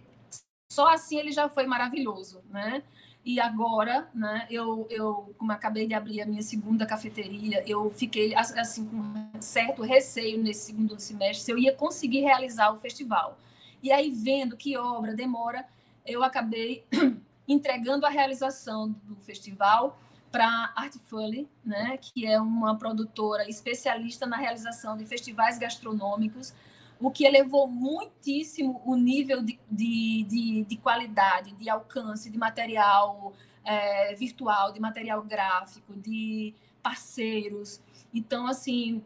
só 0.71 0.87
assim 0.87 1.17
ele 1.17 1.31
já 1.31 1.49
foi 1.49 1.65
maravilhoso, 1.65 2.41
né? 2.49 2.83
E 3.25 3.39
agora, 3.39 4.07
né, 4.13 4.47
eu, 4.49 4.87
eu, 4.89 5.35
como 5.37 5.51
acabei 5.51 5.85
de 5.85 5.93
abrir 5.93 6.21
a 6.21 6.25
minha 6.25 6.41
segunda 6.41 6.85
cafeteria, 6.85 7.63
eu 7.67 7.89
fiquei 7.91 8.33
assim 8.35 8.85
com 8.85 9.41
certo 9.41 9.81
receio 9.81 10.41
nesse 10.41 10.67
segundo 10.67 10.97
semestre 10.99 11.43
se 11.43 11.51
eu 11.51 11.57
ia 11.57 11.73
conseguir 11.75 12.21
realizar 12.21 12.71
o 12.71 12.77
festival. 12.77 13.37
E 13.83 13.91
aí, 13.91 14.09
vendo 14.09 14.55
que 14.55 14.77
obra 14.77 15.13
demora, 15.13 15.65
eu 16.05 16.23
acabei 16.23 16.85
entregando 17.47 18.05
a 18.05 18.09
realização 18.09 18.95
do 19.03 19.15
festival 19.15 19.99
para 20.31 20.71
Artfully, 20.75 21.49
né, 21.65 21.97
que 21.97 22.25
é 22.25 22.39
uma 22.39 22.77
produtora 22.77 23.49
especialista 23.49 24.25
na 24.25 24.37
realização 24.37 24.95
de 24.95 25.05
festivais 25.05 25.57
gastronômicos, 25.57 26.53
o 26.99 27.09
que 27.09 27.25
elevou 27.25 27.67
muitíssimo 27.67 28.81
o 28.85 28.95
nível 28.95 29.41
de, 29.41 29.59
de, 29.69 30.23
de, 30.23 30.63
de 30.65 30.77
qualidade, 30.77 31.53
de 31.53 31.69
alcance, 31.69 32.29
de 32.29 32.37
material 32.37 33.33
é, 33.63 34.13
virtual, 34.15 34.73
de 34.73 34.79
material 34.79 35.21
gráfico, 35.23 35.93
de 35.95 36.53
parceiros. 36.83 37.81
Então, 38.13 38.47
assim, 38.47 39.01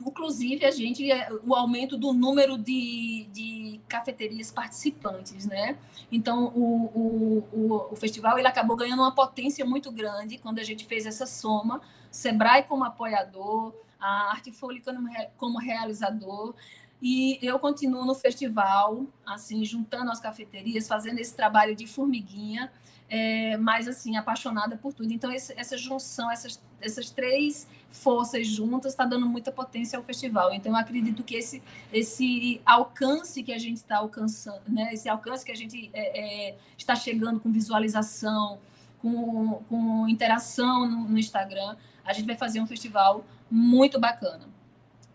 inclusive 0.00 0.64
a 0.64 0.70
gente 0.70 1.10
é, 1.10 1.28
o 1.44 1.54
aumento 1.54 1.96
do 1.96 2.12
número 2.12 2.56
de, 2.56 3.28
de 3.32 3.80
cafeterias 3.88 4.50
participantes, 4.50 5.46
né? 5.46 5.76
Então 6.10 6.46
o, 6.54 7.44
o, 7.52 7.88
o, 7.92 7.96
festival 7.96 8.38
ele 8.38 8.46
acabou 8.46 8.76
ganhando 8.76 9.02
uma 9.02 9.14
potência 9.14 9.64
muito 9.64 9.90
grande 9.90 10.38
quando 10.38 10.58
a 10.58 10.64
gente 10.64 10.84
fez 10.86 11.04
essa 11.04 11.26
soma, 11.26 11.80
Sebrae 12.10 12.62
como 12.62 12.84
apoiador, 12.84 13.74
a 14.00 14.30
Artfolio 14.30 14.82
como, 14.82 15.08
como 15.36 15.58
realizador 15.58 16.54
e 17.00 17.38
eu 17.42 17.58
continuo 17.58 18.04
no 18.04 18.14
festival, 18.14 19.06
assim 19.24 19.64
juntando 19.64 20.10
as 20.10 20.20
cafeterias, 20.20 20.88
fazendo 20.88 21.18
esse 21.18 21.34
trabalho 21.34 21.74
de 21.76 21.86
formiguinha 21.86 22.70
é, 23.08 23.56
mas 23.56 23.88
assim, 23.88 24.16
apaixonada 24.16 24.76
por 24.76 24.92
tudo. 24.92 25.12
Então, 25.12 25.32
esse, 25.32 25.54
essa 25.58 25.76
junção, 25.78 26.30
essas, 26.30 26.60
essas 26.80 27.10
três 27.10 27.66
forças 27.90 28.46
juntas, 28.46 28.92
está 28.92 29.04
dando 29.04 29.26
muita 29.26 29.50
potência 29.50 29.98
ao 29.98 30.04
festival. 30.04 30.52
Então, 30.52 30.72
eu 30.72 30.78
acredito 30.78 31.22
que 31.22 31.34
esse, 31.34 31.62
esse 31.92 32.60
alcance 32.66 33.42
que 33.42 33.52
a 33.52 33.58
gente 33.58 33.76
está 33.76 33.98
alcançando, 33.98 34.62
né? 34.68 34.92
esse 34.92 35.08
alcance 35.08 35.44
que 35.44 35.52
a 35.52 35.56
gente 35.56 35.90
é, 35.94 36.50
é, 36.50 36.56
está 36.76 36.94
chegando 36.94 37.40
com 37.40 37.50
visualização, 37.50 38.58
com, 39.00 39.62
com 39.68 40.06
interação 40.06 40.86
no, 40.86 41.08
no 41.08 41.18
Instagram, 41.18 41.76
a 42.04 42.12
gente 42.12 42.26
vai 42.26 42.36
fazer 42.36 42.60
um 42.60 42.66
festival 42.66 43.24
muito 43.50 43.98
bacana. 43.98 44.46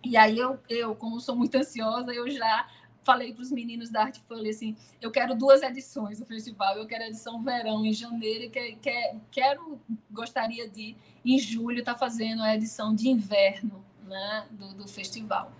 E 0.04 0.18
aí 0.18 0.38
eu, 0.38 0.60
eu, 0.68 0.96
como 0.96 1.20
sou 1.20 1.36
muito 1.36 1.56
ansiosa, 1.56 2.14
eu 2.14 2.30
já 2.30 2.68
falei 3.04 3.34
para 3.34 3.42
os 3.42 3.52
meninos 3.52 3.90
da 3.90 4.04
Arte 4.04 4.22
falei 4.28 4.52
assim, 4.52 4.76
eu 5.02 5.12
quero 5.12 5.36
duas 5.36 5.62
edições 5.62 6.20
do 6.20 6.26
festival, 6.26 6.78
eu 6.78 6.88
quero 6.88 7.04
a 7.04 7.08
edição 7.08 7.42
verão 7.44 7.86
em 7.86 7.94
janeiro, 7.94 8.50
que, 8.50 8.76
que, 8.78 9.16
quero, 9.30 9.80
gostaria 10.10 10.70
de, 10.70 10.96
em 11.24 11.38
julho, 11.38 11.80
estar 11.80 11.94
tá 11.94 12.00
fazendo 12.00 12.42
a 12.42 12.56
edição 12.56 12.96
de 12.96 13.10
inverno 13.10 13.84
né, 14.08 14.48
do, 14.52 14.74
do 14.74 14.88
festival. 14.88 15.52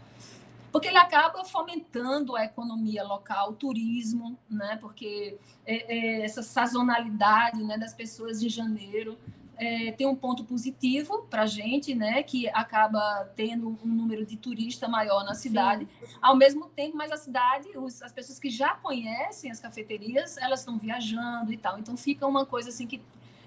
Porque 0.72 0.88
ele 0.88 0.98
acaba 0.98 1.46
fomentando 1.46 2.36
a 2.36 2.46
economia 2.46 3.04
local, 3.04 3.52
o 3.52 3.54
turismo, 3.54 4.38
né, 4.50 4.78
porque 4.82 5.38
é, 5.66 5.96
é, 5.96 6.26
essa 6.26 6.42
sazonalidade 6.42 7.62
né, 7.64 7.78
das 7.78 7.94
pessoas 7.94 8.40
de 8.40 8.50
janeiro 8.50 9.18
é, 9.64 9.92
tem 9.94 10.06
um 10.06 10.16
ponto 10.16 10.44
positivo 10.44 11.26
para 11.30 11.44
a 11.44 11.46
gente, 11.46 11.96
né, 11.96 12.22
que 12.22 12.50
acaba 12.50 13.32
tendo 13.36 13.70
um 13.84 13.88
número 13.88 14.26
de 14.26 14.36
turista 14.36 14.90
maior 14.90 15.24
na 15.24 15.34
cidade. 15.34 15.88
Sim. 16.00 16.08
Ao 16.22 16.36
mesmo 16.36 16.66
tempo, 16.68 16.98
mas 16.98 17.12
a 17.12 17.18
cidade, 17.18 17.70
os, 17.78 18.02
as 18.02 18.12
pessoas 18.12 18.38
que 18.40 18.50
já 18.50 18.76
conhecem 18.76 19.50
as 19.50 19.62
cafeterias, 19.62 20.38
elas 20.38 20.60
estão 20.60 20.78
viajando 20.78 21.54
e 21.54 21.58
tal. 21.58 21.80
Então 21.80 21.96
fica 21.96 22.28
uma 22.28 22.46
coisa 22.46 22.70
assim 22.70 22.86
que 22.86 23.02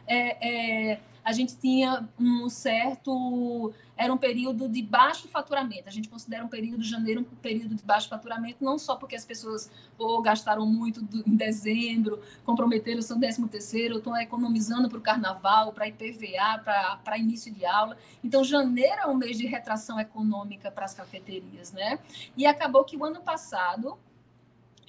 é, 0.06 0.92
é, 0.92 1.00
a 1.26 1.33
gente 1.33 1.56
tinha 1.56 2.09
um 2.21 2.49
certo. 2.49 3.75
Era 3.97 4.12
um 4.12 4.16
período 4.16 4.68
de 4.68 4.80
baixo 4.80 5.26
faturamento. 5.26 5.88
A 5.88 5.90
gente 5.90 6.09
considera 6.09 6.45
um 6.45 6.49
período 6.49 6.83
de 6.83 6.88
janeiro 6.88 7.23
um 7.23 7.25
período 7.25 7.75
de 7.75 7.83
baixo 7.83 8.09
faturamento, 8.09 8.64
não 8.64 8.78
só 8.78 8.95
porque 8.95 9.16
as 9.16 9.25
pessoas 9.25 9.68
ou 9.99 10.23
gastaram 10.23 10.64
muito 10.64 11.00
em 11.26 11.35
dezembro, 11.35 12.21
comprometeram 12.45 13.00
o 13.00 13.02
seu 13.02 13.18
13 13.18 13.49
terceiro, 13.49 13.99
estão 13.99 14.16
economizando 14.16 14.88
para 14.88 14.99
o 14.99 15.00
carnaval, 15.00 15.73
para 15.73 15.88
IPVA, 15.88 16.62
para 17.02 17.18
início 17.18 17.52
de 17.52 17.66
aula. 17.66 17.97
Então, 18.23 18.45
janeiro 18.45 19.00
é 19.00 19.06
um 19.09 19.14
mês 19.14 19.37
de 19.37 19.49
retração 19.49 19.99
econômica 19.99 20.71
para 20.71 20.85
as 20.85 20.95
cafeterias, 20.95 21.73
né? 21.73 21.99
E 22.37 22.47
acabou 22.47 22.85
que 22.85 22.97
o 22.97 23.04
ano 23.04 23.21
passado 23.21 23.99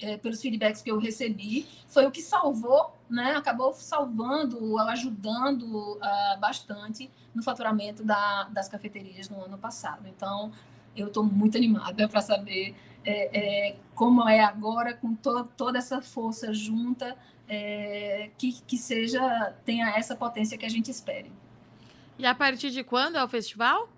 é, 0.00 0.16
pelos 0.16 0.40
feedbacks 0.40 0.82
que 0.82 0.90
eu 0.90 0.98
recebi, 0.98 1.66
foi 1.86 2.06
o 2.06 2.10
que 2.10 2.22
salvou, 2.22 2.96
né? 3.08 3.34
Acabou 3.34 3.72
salvando, 3.72 4.78
ajudando 4.78 5.96
uh, 5.96 6.38
bastante 6.40 7.10
no 7.34 7.42
faturamento 7.42 8.04
da, 8.04 8.44
das 8.44 8.68
cafeterias 8.68 9.28
no 9.28 9.42
ano 9.44 9.58
passado. 9.58 10.06
Então, 10.06 10.52
eu 10.96 11.08
estou 11.08 11.24
muito 11.24 11.56
animada 11.56 12.08
para 12.08 12.20
saber 12.20 12.76
é, 13.04 13.68
é, 13.70 13.76
como 13.94 14.28
é 14.28 14.40
agora, 14.40 14.94
com 14.94 15.14
to 15.14 15.44
toda 15.56 15.78
essa 15.78 16.00
força 16.02 16.52
junta, 16.52 17.16
é, 17.48 18.30
que, 18.36 18.52
que 18.66 18.76
seja, 18.76 19.54
tenha 19.64 19.88
essa 19.96 20.14
potência 20.14 20.58
que 20.58 20.66
a 20.66 20.68
gente 20.68 20.90
espere. 20.90 21.32
E 22.18 22.26
a 22.26 22.34
partir 22.34 22.70
de 22.70 22.84
quando 22.84 23.16
é 23.16 23.24
o 23.24 23.28
festival? 23.28 23.88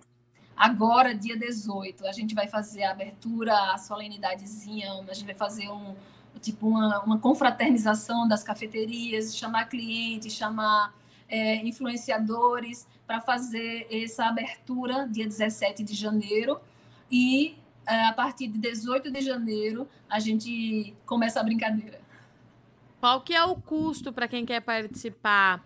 Agora, 0.60 1.14
dia 1.14 1.38
18, 1.38 2.06
a 2.06 2.12
gente 2.12 2.34
vai 2.34 2.46
fazer 2.46 2.82
a 2.82 2.90
abertura, 2.90 3.72
a 3.72 3.78
solenidadezinha, 3.78 4.92
a 5.08 5.14
gente 5.14 5.24
vai 5.24 5.34
fazer 5.34 5.70
um 5.70 5.96
tipo 6.38 6.68
uma, 6.68 7.02
uma 7.02 7.18
confraternização 7.18 8.28
das 8.28 8.42
cafeterias, 8.42 9.34
chamar 9.34 9.70
clientes, 9.70 10.34
chamar 10.34 10.94
é, 11.30 11.66
influenciadores 11.66 12.86
para 13.06 13.22
fazer 13.22 13.86
essa 13.90 14.26
abertura 14.26 15.08
dia 15.08 15.26
17 15.26 15.82
de 15.82 15.94
janeiro 15.94 16.60
e 17.10 17.56
é, 17.86 18.04
a 18.04 18.12
partir 18.12 18.46
de 18.46 18.58
18 18.58 19.10
de 19.10 19.22
janeiro 19.22 19.88
a 20.10 20.20
gente 20.20 20.94
começa 21.06 21.40
a 21.40 21.42
brincadeira. 21.42 22.02
Qual 23.00 23.22
que 23.22 23.34
é 23.34 23.42
o 23.42 23.56
custo 23.56 24.12
para 24.12 24.28
quem 24.28 24.44
quer 24.44 24.60
participar? 24.60 25.64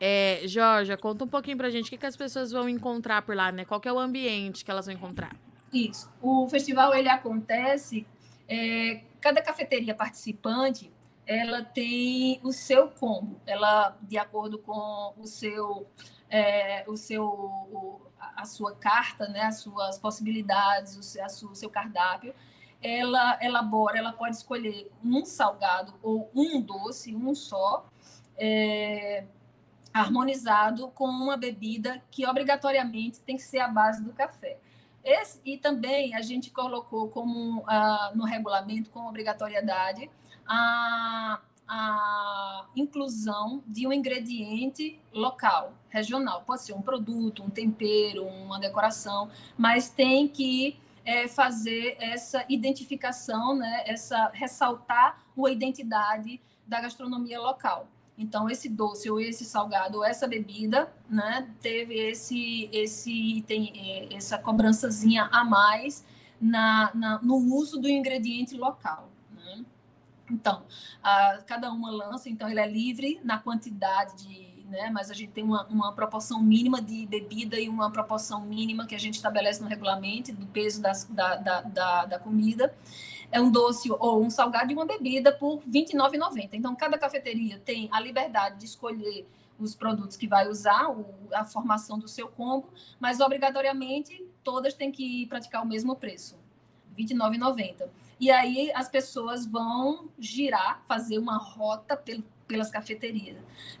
É, 0.00 0.40
Jorge, 0.46 0.96
conta 0.96 1.24
um 1.24 1.28
pouquinho 1.28 1.58
pra 1.58 1.68
gente 1.68 1.88
o 1.88 1.90
que, 1.90 1.98
que 1.98 2.06
as 2.06 2.16
pessoas 2.16 2.50
vão 2.50 2.66
encontrar 2.68 3.20
por 3.20 3.36
lá, 3.36 3.52
né? 3.52 3.66
Qual 3.66 3.80
é 3.84 3.92
o 3.92 3.98
ambiente 3.98 4.64
que 4.64 4.70
elas 4.70 4.86
vão 4.86 4.94
encontrar? 4.94 5.36
Isso. 5.70 6.10
O 6.22 6.48
festival 6.48 6.94
ele 6.94 7.08
acontece, 7.08 8.06
é, 8.48 9.02
cada 9.20 9.42
cafeteria 9.42 9.94
participante 9.94 10.90
ela 11.26 11.62
tem 11.62 12.40
o 12.42 12.50
seu 12.50 12.88
combo, 12.88 13.40
ela 13.46 13.96
de 14.02 14.18
acordo 14.18 14.58
com 14.58 15.14
o 15.16 15.26
seu 15.26 15.86
é, 16.28 16.82
o 16.88 16.96
seu 16.96 17.24
o, 17.24 18.00
a 18.18 18.44
sua 18.44 18.74
carta, 18.74 19.28
né, 19.28 19.42
as 19.42 19.60
suas 19.60 19.98
possibilidades, 19.98 20.96
o 20.96 21.02
seu, 21.02 21.24
o 21.50 21.54
seu 21.54 21.70
cardápio, 21.70 22.34
ela 22.82 23.38
elabora, 23.40 23.98
ela 23.98 24.12
pode 24.12 24.36
escolher 24.36 24.90
um 25.04 25.24
salgado 25.24 25.94
ou 26.02 26.30
um 26.34 26.60
doce, 26.60 27.14
um 27.14 27.34
só. 27.34 27.86
É, 28.36 29.24
harmonizado 29.92 30.88
com 30.88 31.06
uma 31.06 31.36
bebida 31.36 32.02
que 32.10 32.26
obrigatoriamente 32.26 33.20
tem 33.20 33.36
que 33.36 33.42
ser 33.42 33.58
a 33.58 33.68
base 33.68 34.02
do 34.02 34.12
café. 34.12 34.58
Esse, 35.02 35.40
e 35.44 35.56
também 35.56 36.14
a 36.14 36.20
gente 36.20 36.50
colocou 36.50 37.08
como 37.08 37.60
uh, 37.60 38.14
no 38.14 38.24
regulamento 38.24 38.90
com 38.90 39.06
obrigatoriedade 39.08 40.10
a, 40.46 41.40
a 41.66 42.66
inclusão 42.76 43.62
de 43.66 43.86
um 43.86 43.92
ingrediente 43.92 45.00
local, 45.12 45.72
regional. 45.88 46.42
Pode 46.42 46.62
ser 46.62 46.74
um 46.74 46.82
produto, 46.82 47.42
um 47.42 47.50
tempero, 47.50 48.26
uma 48.26 48.60
decoração, 48.60 49.30
mas 49.56 49.88
tem 49.88 50.28
que 50.28 50.78
é, 51.04 51.26
fazer 51.26 51.96
essa 51.98 52.44
identificação, 52.48 53.56
né, 53.56 53.84
essa 53.86 54.30
ressaltar 54.34 55.18
a 55.42 55.50
identidade 55.50 56.38
da 56.66 56.80
gastronomia 56.80 57.40
local. 57.40 57.88
Então, 58.20 58.50
esse 58.50 58.68
doce 58.68 59.10
ou 59.10 59.18
esse 59.18 59.46
salgado 59.46 59.96
ou 59.96 60.04
essa 60.04 60.28
bebida, 60.28 60.92
né, 61.08 61.48
teve 61.62 61.94
esse, 61.94 62.68
esse 62.70 63.42
tem 63.48 63.72
é, 63.74 64.14
essa 64.14 64.36
cobrançazinha 64.36 65.24
a 65.32 65.42
mais 65.42 66.04
na, 66.38 66.90
na 66.94 67.18
no 67.22 67.36
uso 67.36 67.80
do 67.80 67.88
ingrediente 67.88 68.54
local. 68.58 69.10
Né? 69.34 69.64
Então, 70.30 70.64
a, 71.02 71.38
cada 71.46 71.72
uma 71.72 71.90
lança, 71.90 72.28
então 72.28 72.46
ele 72.50 72.60
é 72.60 72.68
livre 72.68 73.18
na 73.24 73.38
quantidade 73.38 74.22
de 74.22 74.50
né? 74.70 74.88
Mas 74.88 75.10
a 75.10 75.14
gente 75.14 75.32
tem 75.32 75.42
uma, 75.42 75.66
uma 75.66 75.92
proporção 75.92 76.40
mínima 76.40 76.80
de 76.80 77.04
bebida 77.04 77.58
e 77.58 77.68
uma 77.68 77.90
proporção 77.90 78.40
mínima 78.42 78.86
que 78.86 78.94
a 78.94 78.98
gente 79.00 79.14
estabelece 79.14 79.60
no 79.60 79.68
regulamento 79.68 80.32
do 80.32 80.46
peso 80.46 80.80
das, 80.80 81.04
da, 81.06 81.34
da, 81.34 81.60
da, 81.62 82.06
da 82.06 82.18
comida 82.20 82.72
é 83.30 83.40
um 83.40 83.50
doce 83.50 83.90
ou 83.90 84.22
um 84.22 84.30
salgado 84.30 84.72
e 84.72 84.74
uma 84.74 84.86
bebida 84.86 85.32
por 85.32 85.58
R$ 85.58 85.70
29,90. 85.70 86.50
Então, 86.52 86.74
cada 86.74 86.98
cafeteria 86.98 87.58
tem 87.58 87.88
a 87.92 88.00
liberdade 88.00 88.58
de 88.58 88.66
escolher 88.66 89.26
os 89.58 89.74
produtos 89.74 90.16
que 90.16 90.26
vai 90.26 90.48
usar, 90.48 90.86
a 91.32 91.44
formação 91.44 91.98
do 91.98 92.08
seu 92.08 92.28
combo, 92.28 92.68
mas 92.98 93.20
obrigatoriamente 93.20 94.26
todas 94.42 94.74
têm 94.74 94.90
que 94.90 95.26
praticar 95.26 95.62
o 95.62 95.66
mesmo 95.66 95.94
preço, 95.94 96.38
R$ 96.96 97.04
29,90. 97.04 97.88
E 98.18 98.30
aí 98.30 98.70
as 98.74 98.88
pessoas 98.88 99.46
vão 99.46 100.08
girar, 100.18 100.82
fazer 100.86 101.18
uma 101.18 101.36
rota 101.36 101.96
pelo, 101.96 102.24
pelas 102.50 102.68
cafeterias, 102.68 103.36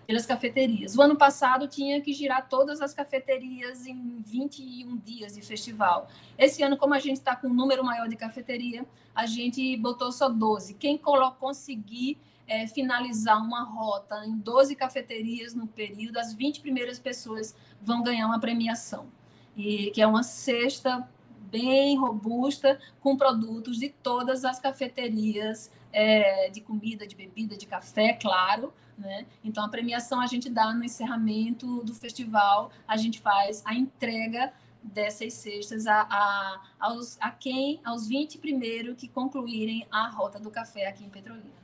pelas 0.06 0.24
cafeterias. 0.24 0.96
O 0.96 1.02
ano 1.02 1.16
passado 1.16 1.66
tinha 1.66 2.00
que 2.00 2.12
girar 2.12 2.48
todas 2.48 2.80
as 2.80 2.94
cafeterias 2.94 3.84
em 3.84 4.22
21 4.24 4.96
dias 4.98 5.34
de 5.34 5.42
festival. 5.42 6.08
Esse 6.38 6.62
ano, 6.62 6.76
como 6.76 6.94
a 6.94 7.00
gente 7.00 7.16
está 7.16 7.34
com 7.34 7.48
um 7.48 7.54
número 7.54 7.84
maior 7.84 8.08
de 8.08 8.14
cafeteria, 8.14 8.86
a 9.12 9.26
gente 9.26 9.76
botou 9.76 10.12
só 10.12 10.28
12. 10.28 10.74
Quem 10.74 10.96
conseguir 11.38 12.16
é, 12.46 12.66
finalizar 12.68 13.42
uma 13.42 13.64
rota 13.64 14.24
em 14.24 14.36
12 14.38 14.76
cafeterias 14.76 15.52
no 15.52 15.66
período, 15.66 16.18
as 16.18 16.32
20 16.32 16.60
primeiras 16.60 16.98
pessoas 16.98 17.56
vão 17.82 18.04
ganhar 18.04 18.26
uma 18.26 18.38
premiação. 18.38 19.08
E 19.56 19.90
que 19.90 20.00
é 20.00 20.06
uma 20.06 20.22
cesta 20.22 21.08
bem 21.50 21.98
robusta 21.98 22.78
com 23.00 23.16
produtos 23.16 23.78
de 23.78 23.88
todas 23.88 24.44
as 24.44 24.60
cafeterias 24.60 25.72
é, 25.92 26.48
de 26.50 26.60
comida, 26.60 27.06
de 27.06 27.14
bebida, 27.14 27.56
de 27.56 27.66
café, 27.66 28.12
claro. 28.12 28.72
Né? 28.96 29.26
Então, 29.42 29.64
a 29.64 29.68
premiação 29.68 30.20
a 30.20 30.26
gente 30.26 30.50
dá 30.50 30.72
no 30.74 30.84
encerramento 30.84 31.82
do 31.82 31.94
festival, 31.94 32.70
a 32.86 32.96
gente 32.96 33.18
faz 33.18 33.62
a 33.64 33.74
entrega 33.74 34.52
dessas 34.82 35.34
cestas 35.34 35.86
a, 35.86 36.02
a, 36.02 36.60
aos, 36.78 37.18
a 37.20 37.30
quem, 37.30 37.80
aos 37.84 38.08
20 38.08 38.38
primeiros 38.38 38.96
que 38.96 39.08
concluírem 39.08 39.86
a 39.90 40.08
rota 40.08 40.38
do 40.38 40.50
café 40.50 40.86
aqui 40.86 41.04
em 41.04 41.10
Petrolina. 41.10 41.60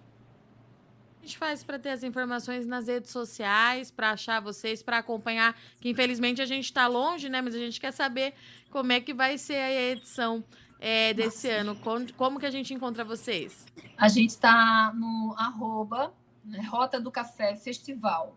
A 1.20 1.26
gente 1.26 1.38
faz 1.38 1.64
para 1.64 1.78
ter 1.78 1.90
as 1.90 2.04
informações 2.04 2.66
nas 2.66 2.86
redes 2.86 3.10
sociais, 3.10 3.90
para 3.90 4.12
achar 4.12 4.40
vocês, 4.40 4.82
para 4.82 4.98
acompanhar, 4.98 5.56
que 5.80 5.88
infelizmente 5.88 6.40
a 6.40 6.46
gente 6.46 6.66
está 6.66 6.86
longe, 6.86 7.28
né? 7.28 7.42
Mas 7.42 7.54
a 7.54 7.58
gente 7.58 7.80
quer 7.80 7.92
saber 7.92 8.32
como 8.70 8.92
é 8.92 9.00
que 9.00 9.12
vai 9.12 9.36
ser 9.36 9.56
a 9.56 9.72
edição 9.72 10.44
é, 10.80 11.14
desse 11.14 11.48
Nossa. 11.48 11.60
ano. 11.60 11.76
Como, 11.76 12.12
como, 12.14 12.40
que 12.40 12.46
a 12.46 12.50
gente 12.50 12.72
encontra 12.74 13.04
vocês? 13.04 13.64
A 13.96 14.08
gente 14.08 14.30
está 14.30 14.92
no 14.94 15.34
arroba, 15.38 16.12
né, 16.44 16.60
Rota 16.62 17.00
do 17.00 17.10
Café 17.10 17.56
Festival. 17.56 18.36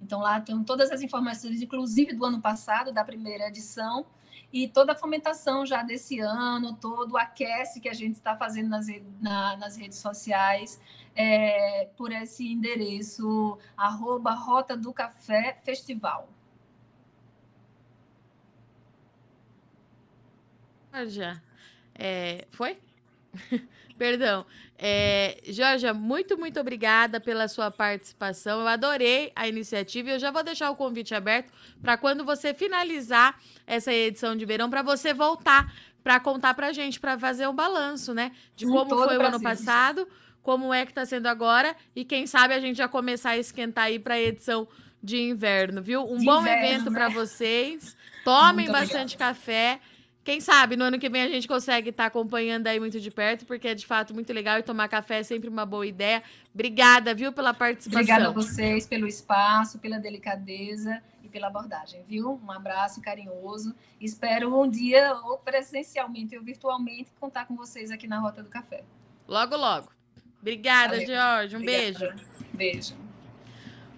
Então 0.00 0.20
lá 0.20 0.40
tem 0.40 0.62
todas 0.64 0.90
as 0.90 1.02
informações, 1.02 1.60
inclusive 1.60 2.14
do 2.14 2.24
ano 2.24 2.40
passado, 2.40 2.92
da 2.92 3.04
primeira 3.04 3.48
edição, 3.48 4.06
e 4.52 4.66
toda 4.66 4.92
a 4.92 4.96
fomentação 4.96 5.64
já 5.64 5.82
desse 5.82 6.18
ano, 6.18 6.74
todo 6.74 7.12
o 7.12 7.18
aquece 7.18 7.80
que 7.80 7.88
a 7.88 7.94
gente 7.94 8.14
está 8.14 8.36
fazendo 8.36 8.68
nas, 8.68 8.86
na, 9.20 9.56
nas 9.56 9.76
redes 9.76 9.98
sociais, 9.98 10.80
é, 11.14 11.88
por 11.96 12.10
esse 12.10 12.50
endereço, 12.50 13.58
arroba 13.76 14.32
Rota 14.32 14.76
do 14.76 14.92
Café 14.92 15.60
Festival. 15.62 16.28
Georgia, 20.92 21.42
é, 21.94 22.46
foi? 22.50 22.76
Perdão. 23.98 24.46
É, 24.78 25.38
Georgia, 25.44 25.92
muito, 25.92 26.38
muito 26.38 26.58
obrigada 26.58 27.20
pela 27.20 27.46
sua 27.48 27.70
participação. 27.70 28.60
Eu 28.60 28.66
adorei 28.66 29.30
a 29.36 29.46
iniciativa 29.46 30.08
e 30.08 30.12
eu 30.12 30.18
já 30.18 30.30
vou 30.30 30.42
deixar 30.42 30.70
o 30.70 30.76
convite 30.76 31.14
aberto 31.14 31.52
para 31.82 31.98
quando 31.98 32.24
você 32.24 32.54
finalizar 32.54 33.38
essa 33.66 33.92
edição 33.92 34.34
de 34.34 34.46
verão, 34.46 34.70
para 34.70 34.80
você 34.80 35.12
voltar 35.12 35.70
para 36.02 36.18
contar 36.18 36.54
para 36.54 36.72
gente, 36.72 36.98
para 36.98 37.18
fazer 37.18 37.46
um 37.46 37.54
balanço, 37.54 38.14
né? 38.14 38.32
De 38.56 38.66
como 38.66 38.88
foi 38.88 39.16
o 39.16 39.22
ano 39.22 39.40
passado, 39.40 40.08
como 40.42 40.72
é 40.72 40.84
que 40.84 40.92
está 40.92 41.04
sendo 41.04 41.26
agora 41.26 41.76
e 41.94 42.04
quem 42.04 42.26
sabe 42.26 42.54
a 42.54 42.60
gente 42.60 42.76
já 42.76 42.88
começar 42.88 43.30
a 43.30 43.38
esquentar 43.38 43.84
aí 43.84 43.98
para 43.98 44.14
a 44.14 44.20
edição 44.20 44.66
de 45.02 45.18
inverno, 45.18 45.82
viu? 45.82 46.02
Um 46.02 46.18
de 46.18 46.24
bom 46.24 46.40
inverno, 46.40 46.66
evento 46.66 46.90
né? 46.90 46.98
para 46.98 47.08
vocês. 47.08 47.96
Tomem 48.24 48.66
muito 48.66 48.72
bastante 48.72 49.14
obrigada. 49.14 49.34
café. 49.34 49.80
Quem 50.22 50.40
sabe 50.40 50.76
no 50.76 50.84
ano 50.84 50.98
que 50.98 51.08
vem 51.08 51.22
a 51.22 51.28
gente 51.28 51.48
consegue 51.48 51.88
estar 51.88 52.04
tá 52.04 52.06
acompanhando 52.08 52.66
aí 52.66 52.78
muito 52.78 53.00
de 53.00 53.10
perto, 53.10 53.46
porque 53.46 53.68
é 53.68 53.74
de 53.74 53.86
fato 53.86 54.12
muito 54.12 54.32
legal 54.32 54.58
e 54.58 54.62
tomar 54.62 54.86
café 54.88 55.20
é 55.20 55.22
sempre 55.22 55.48
uma 55.48 55.64
boa 55.64 55.86
ideia. 55.86 56.22
Obrigada, 56.54 57.14
viu, 57.14 57.32
pela 57.32 57.54
participação. 57.54 58.02
Obrigada 58.02 58.28
a 58.28 58.30
vocês 58.30 58.86
pelo 58.86 59.06
espaço, 59.06 59.78
pela 59.78 59.98
delicadeza 59.98 61.02
e 61.24 61.28
pela 61.28 61.46
abordagem, 61.46 62.02
viu? 62.06 62.38
Um 62.44 62.52
abraço 62.52 63.00
carinhoso. 63.00 63.74
Espero 63.98 64.54
um 64.60 64.68
dia, 64.68 65.14
ou 65.24 65.38
presencialmente 65.38 66.36
ou 66.36 66.42
virtualmente, 66.42 67.10
contar 67.18 67.46
com 67.46 67.56
vocês 67.56 67.90
aqui 67.90 68.06
na 68.06 68.18
Rota 68.18 68.42
do 68.42 68.50
Café. 68.50 68.84
Logo, 69.26 69.56
logo. 69.56 69.88
Obrigada, 70.40 70.98
Valeu. 70.98 71.06
Jorge. 71.06 71.56
Um 71.56 71.60
Obrigada. 71.60 71.98
beijo. 71.98 72.26
Beijo. 72.52 73.09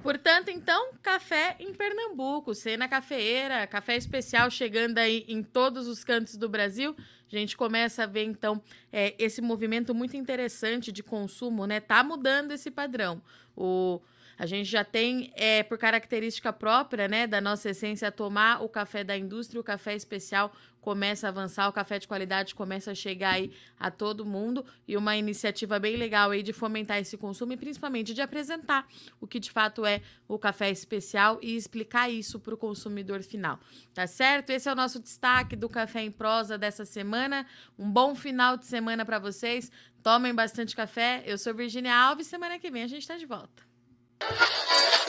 Portanto, 0.03 0.49
então, 0.49 0.95
café 1.01 1.55
em 1.61 1.73
Pernambuco, 1.73 2.57
cena 2.57 2.89
cafeeira, 2.89 3.65
café 3.69 3.97
especial 3.97 4.51
chegando 4.51 4.99
aí 4.99 5.25
em 5.29 5.45
todos 5.45 5.87
os 5.87 6.03
cantos 6.03 6.37
do 6.37 6.49
Brasil. 6.49 6.97
A 7.33 7.37
gente 7.37 7.57
começa 7.57 8.03
a 8.03 8.07
ver, 8.07 8.25
então, 8.25 8.61
é, 8.93 9.15
esse 9.17 9.41
movimento 9.41 9.95
muito 9.95 10.17
interessante 10.17 10.91
de 10.91 11.05
consumo, 11.05 11.67
né? 11.67 11.79
Tá 11.79 12.03
mudando 12.03 12.51
esse 12.51 12.69
padrão. 12.69 13.23
O, 13.57 14.01
a 14.39 14.47
gente 14.47 14.69
já 14.69 14.85
tem, 14.85 15.33
é, 15.35 15.63
por 15.63 15.79
característica 15.79 16.53
própria, 16.53 17.09
né, 17.09 17.27
da 17.27 17.41
nossa 17.41 17.71
essência, 17.71 18.11
tomar 18.11 18.63
o 18.63 18.69
café 18.69 19.05
da 19.05 19.17
indústria, 19.17 19.61
o 19.61 19.65
café 19.65 19.95
especial 19.95 20.53
começa 20.83 21.29
a 21.29 21.31
avançar, 21.31 21.69
o 21.69 21.73
café 21.73 21.99
de 21.99 22.09
qualidade 22.09 22.55
começa 22.55 22.91
a 22.91 22.95
chegar 22.95 23.35
aí 23.35 23.53
a 23.79 23.91
todo 23.91 24.27
mundo 24.27 24.67
e 24.87 24.97
uma 24.97 25.17
iniciativa 25.17 25.79
bem 25.79 25.97
legal 25.97 26.33
aí 26.33 26.43
de 26.43 26.53
fomentar 26.53 26.99
esse 26.99 27.17
consumo 27.17 27.53
e 27.53 27.57
principalmente 27.57 28.13
de 28.13 28.21
apresentar 28.21 28.87
o 29.21 29.27
que 29.27 29.39
de 29.39 29.51
fato 29.51 29.87
é 29.87 30.03
o 30.27 30.39
café 30.39 30.71
especial 30.71 31.39
e 31.41 31.55
explicar 31.55 32.11
isso 32.11 32.41
para 32.41 32.53
o 32.53 32.57
consumidor 32.57 33.23
final. 33.23 33.61
Tá 33.95 34.07
certo? 34.09 34.51
Esse 34.51 34.69
é 34.69 34.73
o 34.73 34.77
nosso 34.77 34.99
destaque 34.99 35.55
do 35.55 35.69
Café 35.69 36.03
em 36.03 36.11
Prosa 36.11 36.59
dessa 36.59 36.85
semana. 36.85 37.47
Um 37.79 37.89
bom 37.89 38.15
final 38.15 38.57
de 38.57 38.67
semana 38.67 39.05
para 39.05 39.21
vocês. 39.21 39.71
Tomem 40.03 40.35
bastante 40.35 40.75
café. 40.75 41.23
Eu 41.25 41.39
sou 41.39 41.55
Virginia 41.55 41.95
Alves. 41.95 42.27
Semana 42.27 42.59
que 42.59 42.71
vem 42.71 42.83
a 42.83 42.89
gente 42.89 43.03
está 43.03 43.17
de 43.17 43.27
volta. 43.27 43.72
you 44.31 45.02